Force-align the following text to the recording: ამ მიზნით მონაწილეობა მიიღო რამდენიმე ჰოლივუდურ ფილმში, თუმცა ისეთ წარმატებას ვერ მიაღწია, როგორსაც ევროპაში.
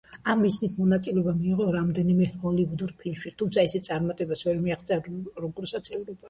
ამ 0.31 0.39
მიზნით 0.43 0.77
მონაწილეობა 0.83 1.33
მიიღო 1.41 1.67
რამდენიმე 1.75 2.29
ჰოლივუდურ 2.45 2.95
ფილმში, 3.03 3.33
თუმცა 3.43 3.67
ისეთ 3.69 3.87
წარმატებას 3.91 4.43
ვერ 4.49 4.59
მიაღწია, 4.65 4.99
როგორსაც 5.47 5.93
ევროპაში. 5.95 6.19